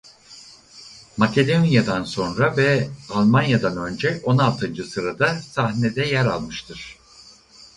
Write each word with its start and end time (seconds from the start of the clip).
Makedonya'dan 1.17 2.03
sonra 2.03 2.57
ve 2.57 2.89
Almanya'dan 3.09 3.77
önce 3.77 4.19
on 4.23 4.37
altıncı 4.37 4.83
sırada 4.83 5.35
sahnede 5.41 6.05
yer 6.05 6.25
almıştır. 6.25 6.97